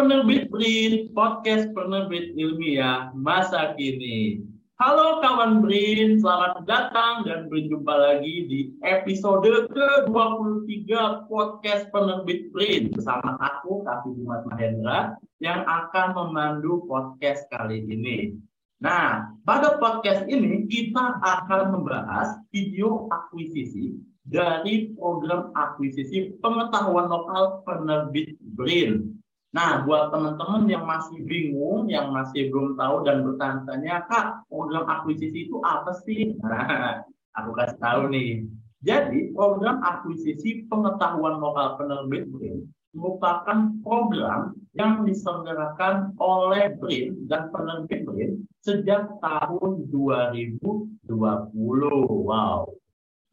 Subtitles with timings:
[0.00, 4.40] penerbit Brin, podcast penerbit ilmiah masa kini.
[4.80, 10.88] Halo kawan Brin, selamat datang dan berjumpa lagi di episode ke-23
[11.28, 18.40] podcast penerbit Brin bersama aku, Kavi Dimas Mahendra, yang akan memandu podcast kali ini.
[18.80, 28.40] Nah, pada podcast ini kita akan membahas video akuisisi dari program akuisisi pengetahuan lokal penerbit
[28.56, 29.19] BRIN
[29.50, 35.50] Nah, buat teman-teman yang masih bingung, yang masih belum tahu dan bertanya-tanya, Kak, program akuisisi
[35.50, 36.38] itu apa sih?
[36.38, 37.02] Nah,
[37.38, 38.46] aku kasih tahu nih.
[38.86, 48.06] Jadi, program akuisisi pengetahuan lokal penerbit BRIN merupakan program yang diselenggarakan oleh BRIN dan penerbit
[48.06, 50.62] BRIN sejak tahun 2020.
[51.10, 52.70] Wow,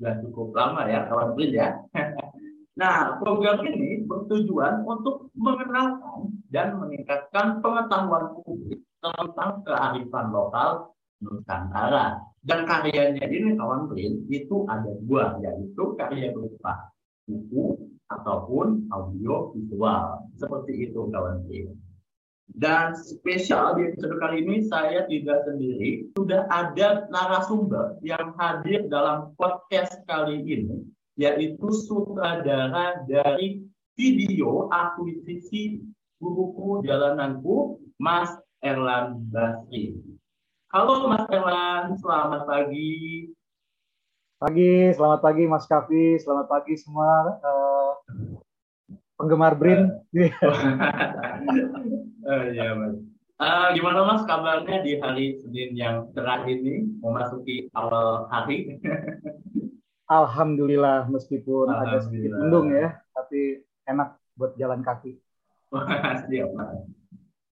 [0.01, 1.69] sudah cukup lama ya kawan BRIN ya.
[2.77, 12.21] Nah, program ini bertujuan untuk mengenalkan dan meningkatkan pengetahuan publik tentang kearifan lokal Nusantara.
[12.45, 16.93] Dan karyanya ini kawan Brin itu ada dua, yaitu karya berupa
[17.25, 17.81] buku
[18.13, 20.29] ataupun audio visual.
[20.37, 21.73] Seperti itu kawan Brin.
[22.47, 29.33] Dan spesial di episode kali ini saya tidak sendiri, sudah ada narasumber yang hadir dalam
[29.35, 30.85] podcast kali ini
[31.17, 33.65] yaitu sutradara dari
[33.97, 35.81] video akuisisi
[36.21, 38.29] buku jalananku, Mas
[38.61, 39.97] Erlan Basri.
[40.69, 43.33] Halo Mas Erlan, selamat pagi.
[44.37, 47.97] Pagi, selamat pagi Mas Kavi, selamat pagi semua uh,
[49.17, 49.89] penggemar Brin.
[50.13, 50.53] uh,
[52.53, 53.01] iya Mas.
[53.41, 58.77] Uh, gimana Mas kabarnya di hari Senin yang cerah ini, memasuki awal hari?
[60.07, 61.91] Alhamdulillah meskipun Alhamdulillah.
[61.91, 65.19] agak sedikit mendung ya, tapi enak buat jalan kaki.
[66.31, 66.49] Siap,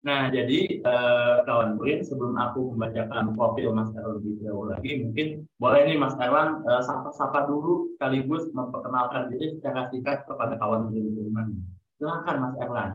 [0.04, 5.28] Nah, jadi uh, kawan Burin, sebelum aku membacakan profil Mas Erwan lebih jauh lagi, mungkin
[5.56, 11.08] boleh nih Mas Erwan uh, sapa-sapa dulu sekaligus memperkenalkan diri secara singkat kepada kawan Burin
[11.08, 11.56] di.
[11.96, 12.90] Silakan Mas Erwan.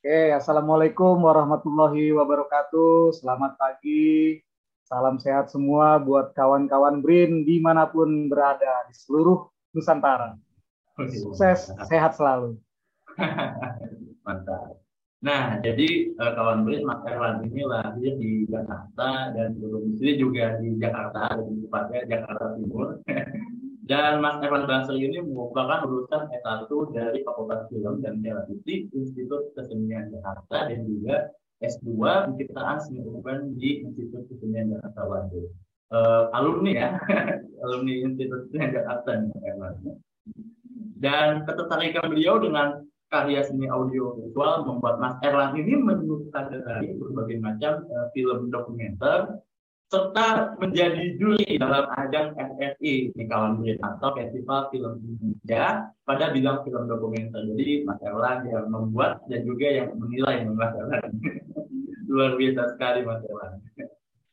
[0.00, 3.10] Oke, Assalamualaikum warahmatullahi wabarakatuh.
[3.10, 4.38] Selamat pagi
[4.90, 10.34] Salam sehat semua buat kawan-kawan BRIN di mana pun berada di seluruh Nusantara.
[10.98, 12.58] Sukses, sehat selalu.
[14.26, 14.82] Mantap.
[15.22, 20.74] Nah, jadi uh, kawan BRIN Mas Erwan ini lahir di Jakarta dan domisili juga di
[20.82, 22.98] Jakarta, lebih tepatnya Jakarta Timur.
[23.90, 30.10] dan Mas Erwan Basri ini merupakan lulusan S1 dari Fakultas Film dan Televisi Institut Kesenian
[30.10, 31.30] Jakarta dan juga
[31.60, 35.52] S2 penciptaan seni urban di Institut Kesenian Jakarta Bandung.
[35.90, 36.88] Uh, alumni ya,
[37.64, 39.10] alumni Institut Kesenian Jakarta
[41.00, 47.38] Dan ketertarikan beliau dengan karya seni audio visual membuat Mas Erlan ini menyukai dari berbagai
[47.42, 49.42] macam uh, film dokumenter
[49.90, 56.86] serta menjadi juri dalam ajang FFI di kawan atau Festival Film Indonesia pada bidang film
[56.86, 57.42] dokumenter.
[57.42, 61.10] Jadi Mas Erlan yang membuat dan juga yang menilai Mas Erlan.
[62.10, 63.62] Luar biasa sekali Mas Erlan.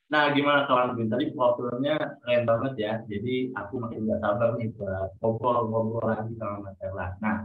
[0.08, 1.14] Nah, gimana kawan Bin?
[1.14, 2.94] Tadi profilnya keren banget ya.
[3.06, 7.12] Jadi aku makin gak sabar nih buat ngobrol-ngobrol lagi sama Mas Erlan.
[7.22, 7.38] Nah,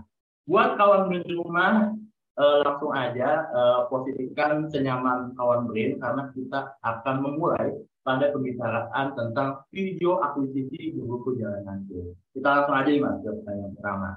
[0.49, 1.93] buat kawan Bin di rumah,
[2.41, 9.63] eh, langsung aja eh, posisikan senyaman kawan Brain karena kita akan memulai pada pembicaraan tentang
[9.71, 12.19] video akuisisi buku jalananku.
[12.35, 14.11] Kita langsung aja nih mas ke pertanyaan pertama.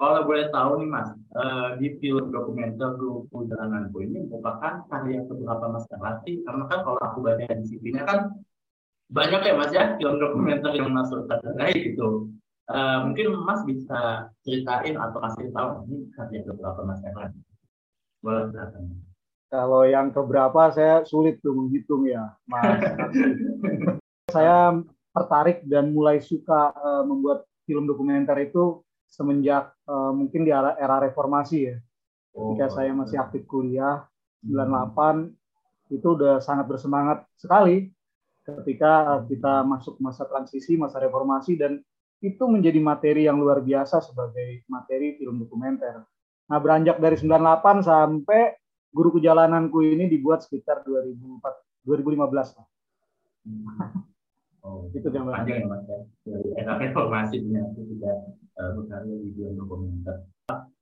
[0.00, 5.68] Kalau boleh tahu nih mas, uh, di film dokumenter buku jalananku ini merupakan karya beberapa
[5.68, 8.32] mas Karati, karena kan kalau aku baca di CV-nya kan
[9.12, 12.32] banyak ya mas ya film dokumenter yang masuk kategori gitu.
[12.72, 17.40] Uh, mungkin mas bisa ceritain atau kasih tahu ini karya beberapa mas Karati.
[18.24, 18.82] Boleh silakan.
[19.52, 22.78] Kalau yang keberapa saya sulit tuh menghitung ya, Mas.
[24.34, 24.78] saya
[25.10, 28.78] tertarik dan mulai suka uh, membuat film dokumenter itu
[29.10, 31.76] semenjak uh, mungkin di era, era reformasi ya.
[32.30, 34.06] Ketika oh, saya masih aktif kuliah
[34.46, 35.34] 98
[35.90, 37.90] itu udah sangat bersemangat sekali
[38.46, 41.82] ketika uh, kita masuk masa transisi, masa reformasi dan
[42.22, 46.06] itu menjadi materi yang luar biasa sebagai materi film dokumenter.
[46.46, 48.54] Nah, beranjak dari 98 sampai
[48.90, 52.66] guru kejalananku ini dibuat sekitar 2004 2015 lah.
[54.60, 55.80] Oh, itu gambar panjang ya mas
[58.60, 60.28] uh, berkarya di film dokumenter.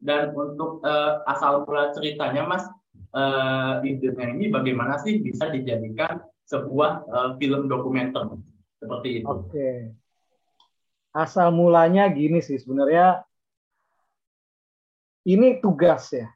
[0.03, 2.67] Dan untuk uh, asal mula ceritanya mas,
[3.15, 6.19] uh, idenya ini bagaimana sih bisa dijadikan
[6.51, 8.27] sebuah uh, film dokumenter
[8.83, 9.27] seperti itu?
[9.31, 9.47] Oke.
[9.55, 9.77] Okay.
[11.15, 13.23] Asal mulanya gini sih sebenarnya
[15.29, 16.29] ini tugas ya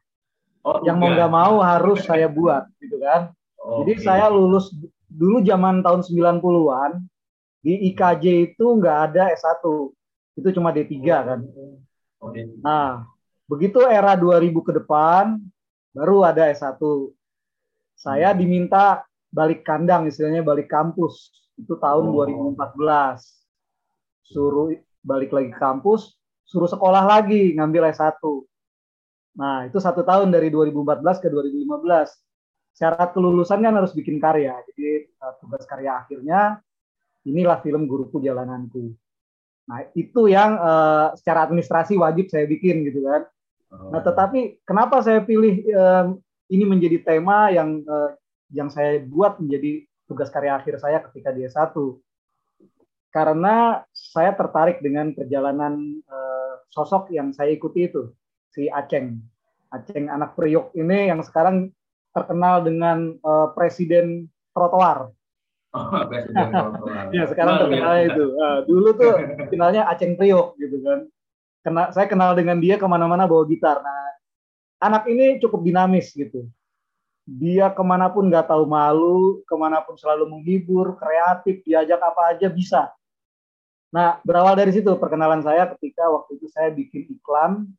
[0.63, 3.31] oh, yang mau nggak mau harus saya buat gitu kan.
[3.57, 3.75] Okay.
[3.79, 4.73] Jadi saya lulus
[5.07, 6.91] dulu zaman tahun 90-an
[7.63, 9.63] di IKJ itu nggak ada S1.
[10.33, 11.39] Itu cuma D3 kan.
[12.23, 12.31] Oh,
[12.63, 13.05] nah,
[13.45, 15.37] begitu era 2000 ke depan
[15.93, 16.79] baru ada S1.
[17.93, 21.29] Saya diminta balik kandang istilahnya balik kampus.
[21.57, 22.25] Itu tahun oh.
[22.57, 22.63] 2014.
[24.23, 26.15] Suruh balik lagi ke kampus,
[26.47, 28.17] suruh sekolah lagi ngambil S1.
[29.33, 32.23] Nah, itu satu tahun dari 2014 ke 2015
[32.73, 34.57] syarat kelulusan kan harus bikin karya.
[34.73, 36.57] Jadi uh, tugas karya akhirnya
[37.25, 38.93] inilah film Guruku Jalananku.
[39.69, 43.27] Nah itu yang uh, secara administrasi wajib saya bikin gitu kan.
[43.73, 44.03] Nah oh.
[44.03, 46.07] tetapi kenapa saya pilih um,
[46.51, 48.13] ini menjadi tema yang uh,
[48.53, 51.97] yang saya buat menjadi tugas karya akhir saya ketika dia satu
[53.09, 58.13] karena saya tertarik dengan perjalanan uh, sosok yang saya ikuti itu
[58.53, 59.21] si Aceng
[59.73, 61.73] Aceng anak Priok ini yang sekarang
[62.13, 65.09] terkenal dengan uh, presiden trotoar.
[65.73, 65.89] Oh,
[67.17, 68.25] ya sekarang terkenal itu.
[68.37, 69.13] Uh, dulu tuh
[69.51, 71.09] kenalnya Aceng Priok gitu kan.
[71.65, 73.81] Kena, saya kenal dengan dia ke mana-mana bawa gitar.
[73.81, 74.13] Nah,
[74.85, 76.45] anak ini cukup dinamis gitu.
[77.25, 82.35] Dia ke mana pun nggak tahu malu, ke mana pun selalu menghibur, kreatif, diajak apa
[82.35, 82.91] aja bisa.
[83.95, 87.71] Nah, berawal dari situ perkenalan saya ketika waktu itu saya bikin iklan,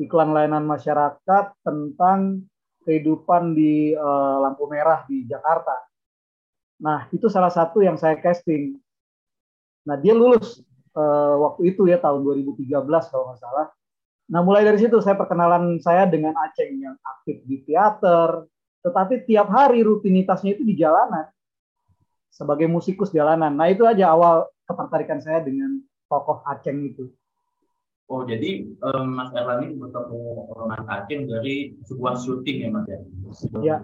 [0.00, 2.48] iklan layanan masyarakat tentang
[2.86, 5.74] kehidupan di uh, lampu merah di Jakarta.
[6.76, 8.76] Nah, itu salah satu yang saya casting.
[9.88, 10.60] Nah, dia lulus
[10.92, 13.66] uh, waktu itu ya tahun 2013 kalau nggak salah.
[14.26, 18.44] Nah, mulai dari situ saya perkenalan saya dengan Aceh yang aktif di teater,
[18.82, 21.30] tetapi tiap hari rutinitasnya itu di jalanan
[22.28, 23.54] sebagai musikus jalanan.
[23.54, 25.78] Nah, itu aja awal ketertarikan saya dengan
[26.10, 27.08] tokoh Aceh itu.
[28.06, 30.22] Oh jadi um, Mas Erlan ini bertemu
[30.70, 32.98] Mas Aceh dari sebuah syuting ya Mas ya?
[33.58, 33.76] Iya.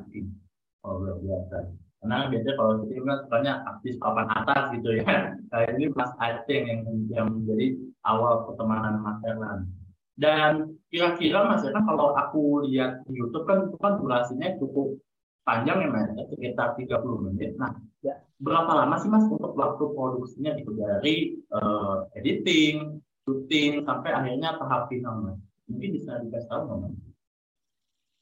[0.86, 1.74] Oh luar biasa.
[2.02, 5.06] Karena biasanya kalau syuting kan sebenarnya artis papan atas gitu ya.
[5.52, 6.80] Nah, ini Mas Aceh yang
[7.12, 9.70] yang menjadi awal pertemanan Mas Erlan.
[10.18, 10.52] Dan
[10.90, 14.98] kira-kira Mas Erlan kalau aku lihat di YouTube kan itu kan durasinya cukup
[15.46, 17.54] panjang ya Mas, ya, sekitar 30 menit.
[17.54, 17.70] Nah,
[18.02, 18.18] ya.
[18.42, 24.90] berapa lama sih Mas untuk waktu produksinya itu dari uh, editing, syuting sampai akhirnya tahap
[24.90, 25.38] final mas
[25.70, 26.94] mungkin bisa dikasih tahu nggak mas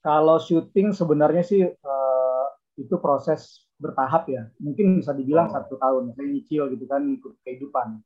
[0.01, 2.47] kalau syuting sebenarnya sih uh,
[2.77, 4.47] itu proses bertahap ya.
[4.61, 5.53] Mungkin bisa dibilang oh.
[5.57, 6.13] satu tahun.
[6.13, 7.99] Saya nyicil gitu kan ikut kehidupan.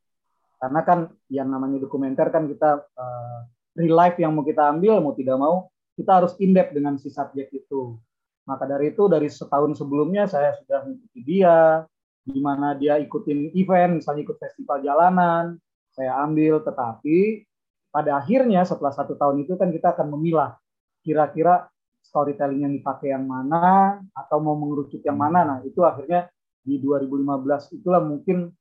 [0.63, 0.99] Karena kan
[1.29, 3.39] yang namanya dokumenter kan kita uh,
[3.75, 5.69] real life yang mau kita ambil mau tidak mau
[5.99, 7.99] kita harus in depth dengan si subjek itu.
[8.47, 11.85] Maka dari itu dari setahun sebelumnya saya sudah mengikuti dia.
[12.25, 15.61] Di mana dia ikutin event misalnya ikut festival jalanan
[15.93, 16.65] saya ambil.
[16.65, 17.45] Tetapi
[17.93, 20.57] pada akhirnya setelah satu tahun itu kan kita akan memilah
[21.05, 21.69] kira-kira
[22.05, 26.29] storytelling yang dipakai yang mana atau mau mengerucut yang mana nah itu akhirnya
[26.65, 28.53] di 2015 itulah mungkin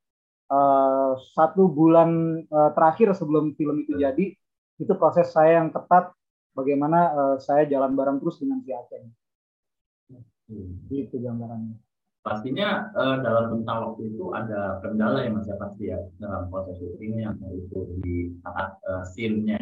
[0.48, 4.32] uh, satu bulan uh, terakhir sebelum film itu jadi
[4.80, 6.10] itu proses saya yang ketat
[6.56, 9.00] bagaimana uh, saya jalan bareng terus dengan si Aceh.
[10.50, 10.90] Hmm.
[10.90, 11.93] Itu gambarannya
[12.24, 17.36] pastinya uh, dalam tentang waktu itu ada kendala yang masih pasti ya dalam proses syutingnya
[17.52, 19.60] itu di saat uh, scene-nya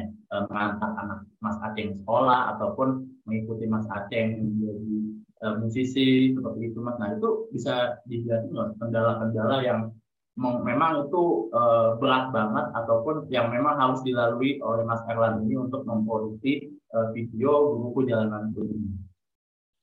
[0.49, 4.99] mengantar anak Mas Aceh sekolah ataupun mengikuti Mas Aceh menjadi
[5.42, 6.97] uh, musisi seperti itu Mas.
[7.02, 8.47] Nah itu bisa dilihat
[8.78, 9.90] kendala-kendala yang
[10.38, 15.85] memang itu uh, berat banget ataupun yang memang harus dilalui oleh Mas Erlan ini untuk
[15.85, 18.97] memproduksi uh, video buku jalanan ini.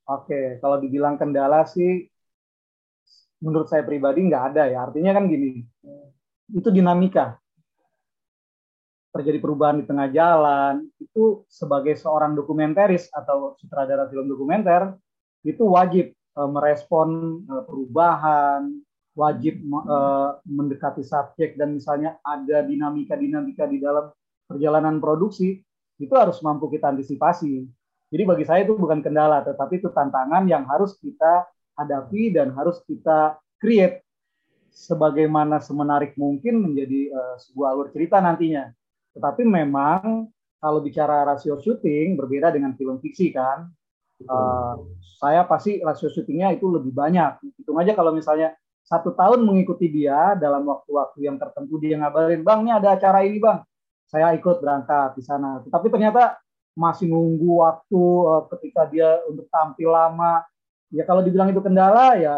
[0.10, 2.10] Oke, kalau dibilang kendala sih
[3.40, 4.88] menurut saya pribadi nggak ada ya.
[4.88, 5.64] Artinya kan gini,
[6.52, 7.40] itu dinamika.
[9.10, 14.94] Terjadi perubahan di tengah jalan, itu sebagai seorang dokumentaris atau sutradara film dokumenter,
[15.42, 18.70] itu wajib uh, merespon uh, perubahan,
[19.18, 24.14] wajib uh, mendekati subjek dan misalnya ada dinamika-dinamika di dalam
[24.46, 25.58] perjalanan produksi,
[25.98, 27.66] itu harus mampu kita antisipasi.
[28.10, 32.84] Jadi bagi saya itu bukan kendala, tetapi itu tantangan yang harus kita hadapi dan harus
[32.84, 34.04] kita create
[34.70, 38.70] sebagaimana semenarik mungkin menjadi uh, sebuah alur cerita nantinya.
[39.16, 43.72] Tetapi memang kalau bicara rasio syuting berbeda dengan film fiksi kan.
[44.20, 44.76] Uh,
[45.16, 47.40] saya pasti rasio syutingnya itu lebih banyak.
[47.56, 48.52] Hitung aja kalau misalnya
[48.84, 53.40] satu tahun mengikuti dia dalam waktu-waktu yang tertentu dia ngabarin, bang ini ada acara ini
[53.40, 53.64] bang,
[54.10, 55.64] saya ikut berangkat di sana.
[55.64, 56.36] Tapi ternyata
[56.76, 60.44] masih nunggu waktu uh, ketika dia untuk tampil lama,
[60.94, 62.36] ya kalau dibilang itu kendala ya,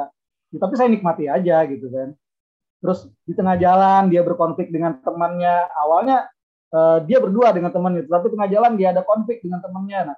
[0.51, 2.15] ya tapi saya nikmati aja gitu kan
[2.81, 6.27] terus di tengah jalan dia berkonflik dengan temannya awalnya
[6.74, 10.17] uh, dia berdua dengan temannya tapi tengah jalan dia ada konflik dengan temannya nah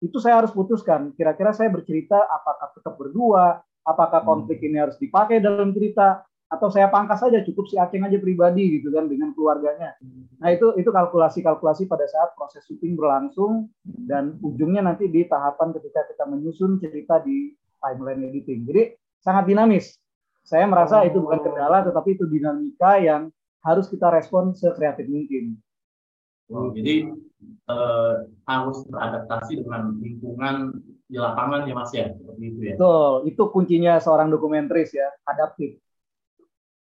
[0.00, 1.12] itu saya harus putuskan.
[1.14, 6.90] Kira-kira saya bercerita apakah tetap berdua, apakah konflik ini harus dipakai dalam cerita, atau saya
[6.90, 9.94] pangkas saja cukup si Aceng aja pribadi gitu kan dengan keluarganya.
[10.42, 16.10] Nah itu itu kalkulasi-kalkulasi pada saat proses syuting berlangsung dan ujungnya nanti di tahapan ketika
[16.10, 18.68] kita menyusun cerita di timeline editing.
[18.68, 18.82] Jadi
[19.20, 19.96] sangat dinamis.
[20.44, 21.08] Saya merasa oh.
[21.08, 23.28] itu bukan kendala tetapi itu dinamika yang
[23.60, 25.60] harus kita respon sekreatif mungkin.
[26.50, 27.06] Oh, jadi
[27.70, 28.14] eh,
[28.48, 30.74] harus beradaptasi dengan lingkungan
[31.06, 32.74] di lapangan ya Mas ya, seperti itu ya.
[32.74, 35.78] Betul, itu kuncinya seorang dokumentaris ya, adaptif.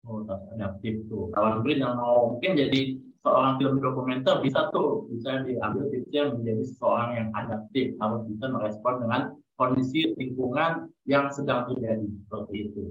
[0.06, 1.30] Oh, adaptif tuh.
[1.38, 6.64] Kalau mungkin yang mau mungkin jadi seorang film dokumenter bisa tuh bisa diambil tipsnya menjadi
[6.66, 9.22] seseorang yang adaptif harus bisa merespon dengan
[9.60, 12.84] kondisi lingkungan yang sedang terjadi seperti itu.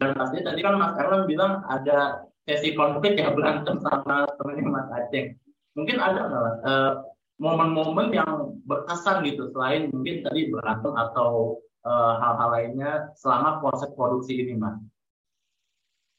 [0.00, 4.88] Dan pasti tadi kan Mas Erlan bilang ada sesi konflik ya berantem sama temannya Mas
[4.88, 5.36] Aceh.
[5.76, 6.92] Mungkin ada nggak uh,
[7.36, 13.90] momen-momen yang berkesan gitu selain mungkin tadi berantem atau eh, hal-hal uh, lainnya selama proses
[13.98, 14.78] produksi ini Mas?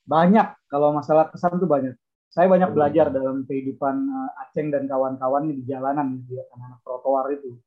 [0.05, 1.97] banyak kalau masalah kesan tuh banyak
[2.29, 2.77] saya banyak hmm.
[2.77, 7.57] belajar dalam kehidupan uh, Aceng dan kawan-kawannya di jalanan di anak-anak trotoar itu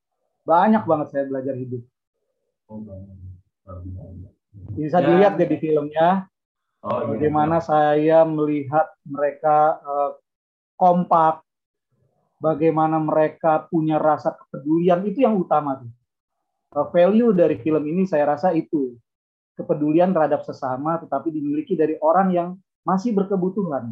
[0.46, 1.82] banyak banget saya belajar hidup
[4.76, 6.28] bisa dilihat deh di filmnya.
[6.78, 7.66] Oh, iya, bagaimana iya.
[7.66, 10.10] saya melihat mereka uh,
[10.78, 11.42] kompak.
[12.38, 15.02] Bagaimana mereka punya rasa kepedulian.
[15.02, 15.90] Itu yang utama tuh.
[16.70, 18.94] Uh, value dari film ini saya rasa itu.
[19.58, 22.48] Kepedulian terhadap sesama tetapi dimiliki dari orang yang
[22.86, 23.90] masih berkebutuhan,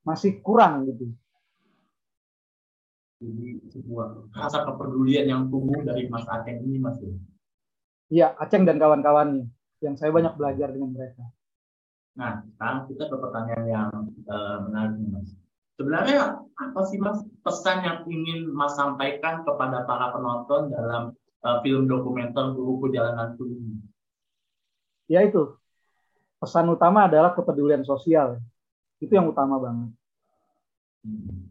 [0.00, 1.12] masih kurang gitu.
[3.20, 6.96] Jadi sebuah rasa kepedulian yang tumbuh dari Mas Aceng ini Mas.
[8.08, 9.48] Iya, Aceng dan kawan-kawannya
[9.84, 11.24] yang saya banyak belajar dengan mereka.
[12.18, 13.90] Nah, sekarang kita ke pertanyaan yang
[14.26, 15.38] uh, menarik Mas.
[15.78, 21.14] Sebenarnya apa sih Mas pesan yang ingin Mas sampaikan kepada para penonton dalam
[21.46, 23.78] uh, film dokumenter Guru Perjalanan ini?
[25.08, 25.56] ya itu
[26.38, 28.38] pesan utama adalah kepedulian sosial
[29.02, 29.90] itu yang utama banget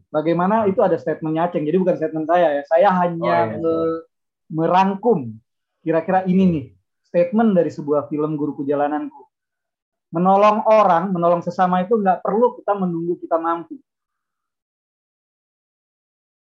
[0.08, 3.58] bagaimana itu ada statementnya Aceng jadi bukan statement saya ya saya hanya oh, iya.
[3.58, 3.74] me
[4.48, 5.36] merangkum
[5.84, 6.66] kira-kira ini nih
[7.06, 9.22] statement dari sebuah film Guru Jalananku
[10.12, 13.76] menolong orang menolong sesama itu nggak perlu kita menunggu kita mampu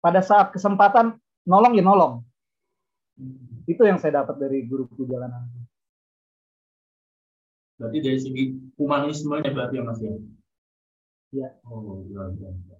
[0.01, 2.25] pada saat kesempatan nolong ya nolong
[3.69, 5.61] itu yang saya dapat dari Guru Jalananku
[7.81, 8.43] Berarti dari segi
[8.77, 10.13] humanisme ya berarti ya Mas ya?
[11.33, 11.49] Iya.
[11.65, 12.77] Oh, iya, iya, iya.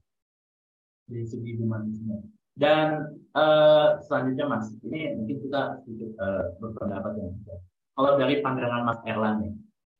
[1.09, 2.21] Dari segi humanisme.
[2.61, 7.57] Dan uh, selanjutnya Mas, ini mungkin kita sedikit uh, berpendapat ya.
[7.97, 9.53] Kalau dari pandangan Mas Erlan nih,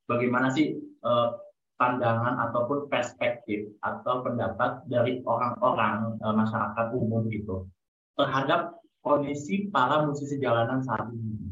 [0.06, 1.42] bagaimana sih uh,
[1.82, 7.66] pandangan ataupun perspektif atau pendapat dari orang-orang uh, masyarakat umum gitu
[8.14, 11.50] terhadap kondisi para musisi jalanan saat ini?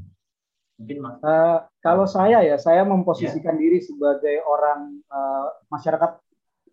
[0.78, 1.18] Mungkin mas.
[1.26, 3.62] Uh, kalau saya ya, saya memposisikan yeah.
[3.66, 6.22] diri sebagai orang uh, masyarakat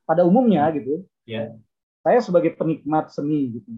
[0.05, 1.09] pada umumnya gitu.
[1.25, 1.57] Yeah.
[2.05, 3.73] Saya sebagai penikmat seni gitu.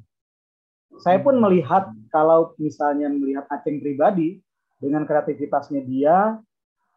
[0.97, 4.41] Saya pun melihat kalau misalnya melihat Aceng pribadi
[4.81, 6.41] dengan kreativitasnya dia,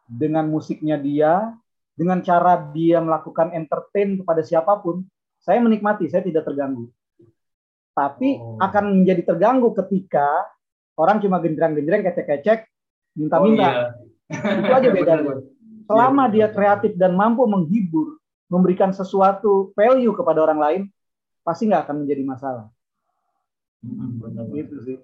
[0.08, 1.52] dengan musiknya dia,
[1.94, 5.04] dengan cara dia melakukan entertain kepada siapa pun,
[5.42, 6.88] saya menikmati, saya tidak terganggu.
[7.92, 8.58] Tapi oh.
[8.58, 10.48] akan menjadi terganggu ketika
[10.96, 12.66] orang cuma genjreng-genjreng, kecek-kecek,
[13.20, 13.68] minta-minta.
[13.68, 13.74] Oh,
[14.32, 14.56] iya.
[14.64, 15.36] Itu aja bedanya.
[15.86, 20.82] Selama dia kreatif dan mampu menghibur, memberikan sesuatu value kepada orang lain,
[21.44, 22.66] pasti nggak akan menjadi masalah.
[23.82, 24.46] Hmm, benar.
[24.50, 24.98] Gitu sih.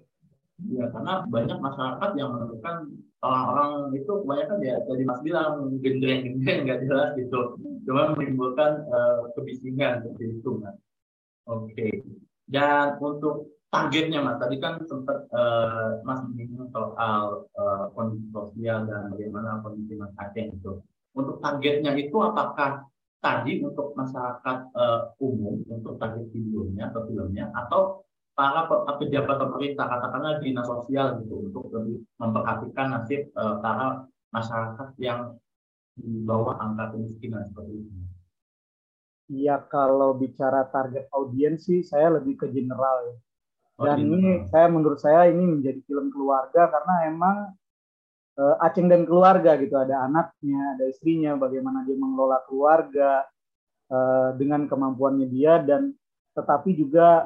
[0.74, 2.90] Ya, karena banyak masyarakat yang menemukan
[3.22, 10.02] orang-orang itu kebanyakan ya tadi Mas bilang gendreng-gendreng nggak jelas gitu, cuma menimbulkan uh, kebisingan
[10.02, 10.74] seperti itu kan.
[11.46, 11.74] Oke.
[11.74, 11.94] Okay.
[12.50, 19.12] Dan untuk targetnya mas tadi kan sempat uh, mas menyinggung soal uh, kondisi sosial dan
[19.12, 20.80] bagaimana kondisi mas Aceh itu
[21.12, 22.88] untuk targetnya itu apakah
[23.20, 28.07] tadi untuk masyarakat uh, umum untuk target videonya atau filmnya atau
[28.38, 28.70] para
[29.01, 35.34] pejabat pemerintah katakanlah dinas sosial gitu untuk lebih memperhatikan nasib uh, para masyarakat yang
[35.98, 37.94] di bawah angka kemiskinan seperti itu.
[39.27, 43.15] Iya, kalau bicara target audiens sih saya lebih ke general ya
[43.77, 44.10] Oh, dan gitu.
[44.10, 47.38] ini saya menurut saya ini menjadi film keluarga karena emang
[48.41, 53.22] uh, Aceng dan keluarga gitu ada anaknya ada istrinya bagaimana dia mengelola keluarga
[53.94, 55.94] uh, dengan kemampuannya dia dan
[56.38, 57.25] tetapi juga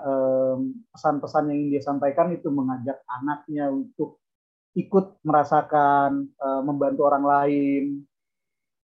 [0.96, 4.22] pesan-pesan yang ingin dia sampaikan itu mengajak anaknya untuk
[4.76, 7.84] ikut merasakan uh, membantu orang lain.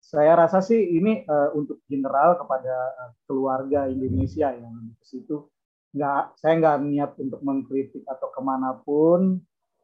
[0.02, 2.74] Saya rasa sih ini uh, untuk general kepada
[3.06, 5.46] uh, keluarga Indonesia yang di situ.
[5.94, 9.42] Nggak saya nggak niat untuk mengkritik atau ke mana pun.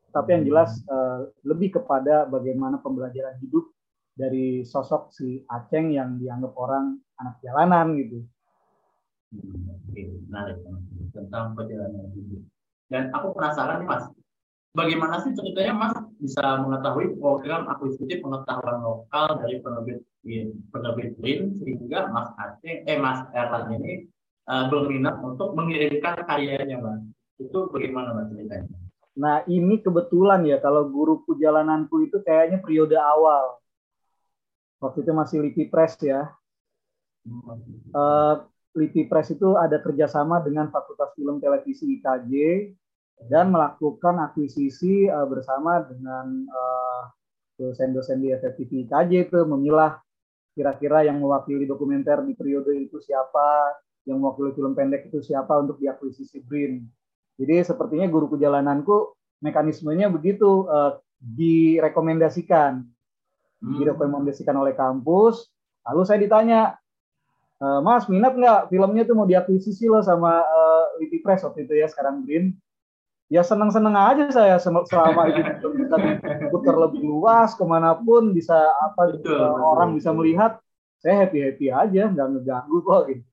[0.09, 3.69] Tapi yang jelas uh, lebih kepada bagaimana pembelajaran hidup
[4.17, 8.25] dari sosok si Aceng yang dianggap orang anak jalanan gitu.
[9.29, 10.57] Oke, menarik
[11.13, 12.43] tentang perjalanan hidup.
[12.89, 14.05] Dan aku penasaran nih Mas,
[14.73, 20.01] bagaimana sih ceritanya Mas bisa mengetahui program akuisisi pengetahuan lokal dari penerbit
[20.73, 24.09] penerbit print sehingga Mas Aceh eh Mas Erlan ini
[24.49, 27.05] uh, berminat untuk mengirimkan karyanya Mas.
[27.37, 28.73] Itu bagaimana Mas ceritanya?
[29.19, 33.61] Nah ini kebetulan ya kalau guru perjalananku itu kayaknya periode awal
[34.79, 36.33] waktu itu masih Lipi Press ya.
[37.93, 42.33] Uh, Lipi Press itu ada kerjasama dengan Fakultas Film Televisi IKJ
[43.27, 46.47] dan melakukan akuisisi uh, bersama dengan
[47.59, 49.99] dosen-dosen uh, di FFTV IKJ itu memilah
[50.55, 55.79] kira-kira yang mewakili dokumenter di periode itu siapa, yang mewakili film pendek itu siapa untuk
[55.79, 56.83] diakuisisi BRIN.
[57.39, 62.83] Jadi sepertinya guru perjalananku mekanismenya begitu uh, direkomendasikan
[63.63, 63.77] hmm.
[63.79, 65.51] direkomendasikan oleh kampus.
[65.89, 66.61] Lalu saya ditanya,
[67.59, 71.75] e, Mas minat nggak filmnya tuh mau diakuisisi loh sama uh, Lipi Press waktu itu
[71.79, 72.55] ya sekarang Green.
[73.29, 75.97] Ya seneng-seneng aja saya selama itu bisa
[76.41, 79.37] diputar lebih luas ke mana pun bisa apa Betul.
[79.37, 80.57] Uh, orang bisa melihat
[81.05, 83.25] saya happy happy aja nggak ngeganggu kok gitu.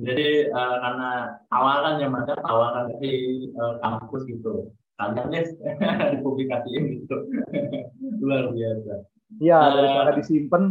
[0.00, 1.10] Jadi uh, karena
[1.52, 5.40] tawaran yang ada tawaran dari uh, kampus gitu Tangannya
[6.16, 7.16] dipublikasiin gitu.
[8.20, 8.94] Luar biasa.
[9.40, 10.62] Iya, uh, daripada disimpan.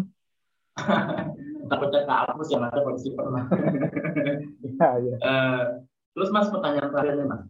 [1.70, 3.26] Takutnya kehapus ya mas, kalau disimpan.
[4.60, 5.16] Iya, iya.
[5.22, 5.62] Uh,
[6.18, 7.44] terus mas pertanyaan terakhirnya mas.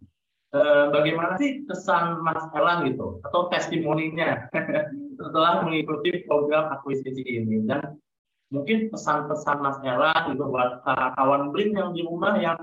[0.50, 4.50] Uh, bagaimana sih kesan Mas Elang gitu atau testimoninya
[5.22, 7.94] setelah mengikuti program akuisisi ini dan
[8.50, 12.58] mungkin pesan-pesan Mas Elang gitu buat kawan Brin yang di rumah yang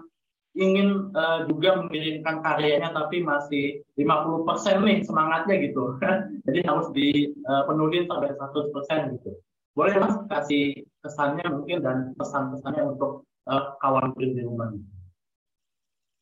[0.58, 5.96] ingin uh, juga mengirimkan karyanya tapi masih 50% nih semangatnya gitu.
[6.50, 9.32] Jadi harus dipenuhi uh, sampai 100% gitu.
[9.78, 14.74] Boleh Mas kasih kesannya mungkin dan pesan-pesannya untuk uh, kawan di rumah.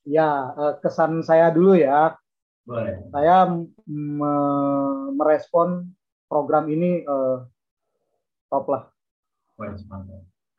[0.04, 2.20] Ya, uh, kesan saya dulu ya.
[2.68, 3.00] Boleh.
[3.16, 3.48] Saya
[3.88, 4.36] me
[5.16, 5.88] merespon
[6.28, 7.48] program ini uh,
[8.52, 8.84] top lah.
[9.56, 9.80] Boleh,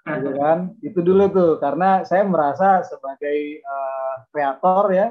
[0.07, 5.07] gitu kan itu dulu tuh karena saya merasa sebagai uh, kreator ya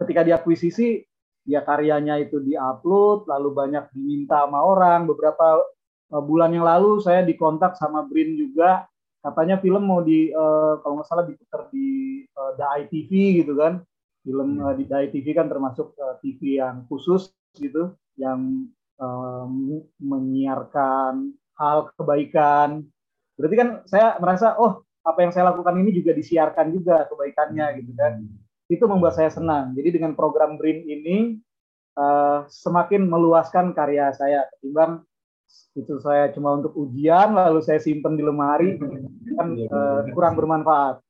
[0.00, 1.04] ketika diakuisisi
[1.44, 5.60] ya karyanya itu diupload lalu banyak diminta sama orang beberapa
[6.20, 8.84] bulan yang lalu saya dikontak sama Brin juga
[9.22, 13.80] katanya film mau di uh, kalau nggak salah diputar di uh, The ITV gitu kan
[14.26, 21.32] film uh, di The ITV kan termasuk uh, TV yang khusus gitu yang um, menyiarkan
[21.56, 22.92] hal kebaikan
[23.36, 27.92] Berarti kan saya merasa oh apa yang saya lakukan ini juga disiarkan juga kebaikannya gitu
[27.96, 28.22] kan.
[28.70, 29.74] Itu membuat saya senang.
[29.74, 31.42] Jadi dengan program Green ini
[31.98, 35.02] uh, semakin meluaskan karya saya ketimbang
[35.72, 38.76] itu saya cuma untuk ujian lalu saya simpan di lemari
[39.36, 41.00] kan uh, kurang bermanfaat.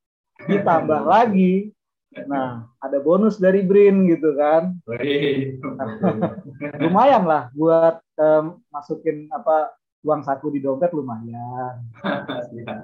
[0.47, 1.71] Ditambah lagi
[2.13, 4.77] Nah, ada bonus dari Brin gitu kan.
[6.85, 9.73] Lumayan lah buat um, masukin apa
[10.05, 11.89] uang saku di dompet lumayan.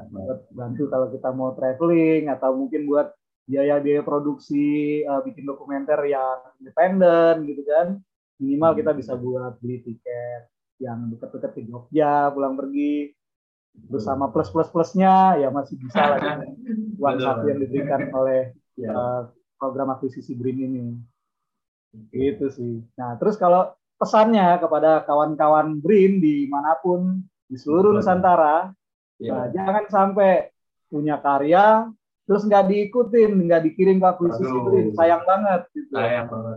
[0.09, 3.13] buat bantu kalau kita mau traveling atau mungkin buat
[3.49, 8.01] biaya-biaya produksi uh, bikin dokumenter yang independen gitu kan.
[8.41, 13.13] Minimal kita bisa buat beli tiket yang dekat-dekat ke Jogja pulang pergi
[13.87, 16.99] bersama plus plus plusnya ya masih bisa lah gitu.
[16.99, 18.55] uang saku yang diberikan oleh
[18.91, 20.87] uh, program akuisisi Brin ini.
[22.11, 22.83] Gitu sih.
[22.99, 28.71] Nah terus kalau pesannya kepada kawan-kawan BRIN di mana pun di seluruh Nusantara,
[29.19, 29.33] ya.
[29.35, 30.53] nah, jangan sampai
[30.87, 31.91] punya karya
[32.29, 35.61] terus nggak diikutin, nggak dikirim ke akuisisi BRIN, sayang banget.
[35.75, 35.91] Gitu.
[35.97, 36.57] Sayang banget.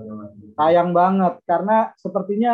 [0.59, 2.53] Sayang banget karena sepertinya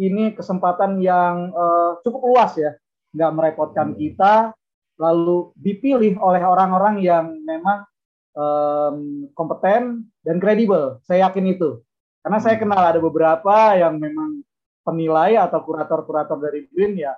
[0.00, 2.72] ini kesempatan yang uh, cukup luas ya,
[3.12, 3.98] nggak merepotkan hmm.
[4.00, 4.56] kita,
[4.96, 7.84] lalu dipilih oleh orang-orang yang memang
[8.32, 11.04] um, kompeten dan kredibel.
[11.04, 11.84] Saya yakin itu.
[12.24, 12.62] Karena saya hmm.
[12.64, 14.40] kenal ada beberapa yang memang
[14.80, 17.12] penilai atau kurator-kurator dari Green ya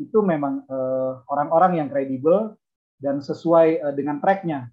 [0.00, 2.56] itu memang uh, orang-orang yang kredibel
[2.98, 4.72] dan sesuai uh, dengan tracknya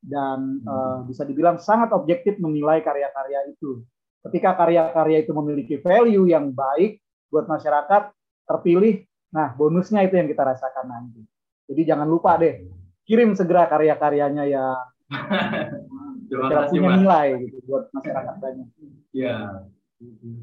[0.00, 3.82] dan uh, bisa dibilang sangat objektif menilai karya-karya itu.
[4.26, 6.98] Ketika karya-karya itu memiliki value yang baik
[7.30, 8.10] buat masyarakat
[8.46, 11.22] terpilih, nah bonusnya itu yang kita rasakan nanti.
[11.66, 12.62] Jadi jangan lupa deh
[13.06, 14.78] kirim segera karya-karyanya yang
[16.26, 18.68] Terima kasih punya nilai gitu buat masyarakat banyak.
[19.14, 19.62] Ya.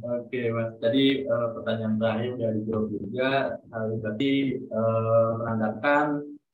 [0.01, 0.73] Oke, Mas.
[0.79, 3.31] Tadi uh, pertanyaan terakhir dari jawab juga.
[3.69, 4.31] Uh, berarti
[4.71, 6.05] uh, menandakan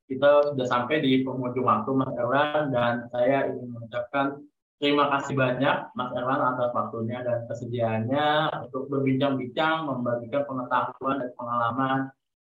[0.10, 4.42] kita sudah sampai di penghujung waktu Mas Erwan dan saya ingin mengucapkan
[4.80, 8.28] Terima kasih banyak Mas Erlan atas waktunya dan kesediaannya
[8.64, 11.98] untuk berbincang-bincang, membagikan pengetahuan dan pengalaman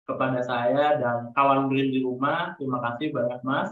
[0.03, 2.51] kepada saya dan kawan Green di rumah.
[2.59, 3.71] Terima kasih banyak Mas.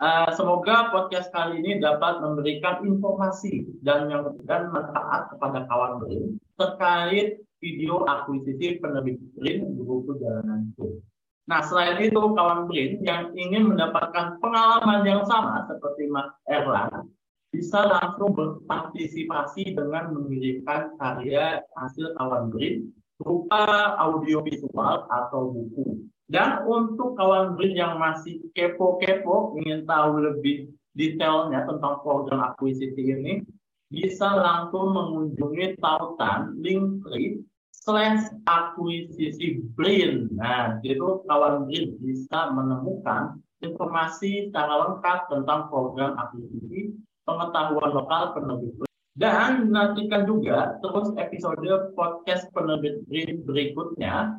[0.00, 6.40] Uh, semoga podcast kali ini dapat memberikan informasi dan yang dan manfaat kepada kawan Green
[6.56, 11.04] terkait video akuisisi penerbit Green buku Jalanan Itu.
[11.44, 17.10] Nah, selain itu, kawan Green yang ingin mendapatkan pengalaman yang sama seperti Mas Erlan,
[17.50, 26.08] bisa langsung berpartisipasi dengan mengirimkan karya hasil kawan Green berupa audio visual atau buku.
[26.30, 33.42] Dan untuk kawan Green yang masih kepo-kepo, ingin tahu lebih detailnya tentang program akuisisi ini,
[33.90, 37.42] bisa langsung mengunjungi tautan link klik
[37.74, 40.30] slash akuisisi Brain.
[40.38, 46.94] Nah, itu kawan Green bisa menemukan informasi secara lengkap tentang program akuisisi
[47.30, 53.06] pengetahuan lokal penerbit dan nantikan juga terus episode podcast penerbit
[53.46, 54.34] berikutnya.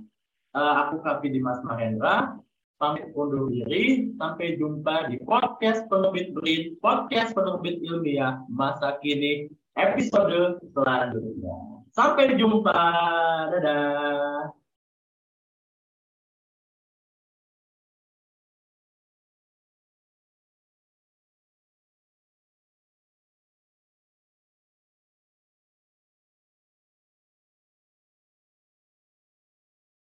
[0.51, 2.35] Uh, aku Kapi Dimas Mahendra,
[2.75, 4.11] pamit undur diri.
[4.19, 9.47] Sampai jumpa di podcast penerbit Brin, podcast penerbit ilmiah masa kini
[9.79, 11.55] episode selanjutnya.
[11.95, 12.81] Sampai jumpa.
[13.53, 14.60] Dadah.